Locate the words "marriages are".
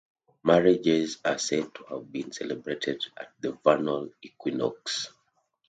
0.41-1.37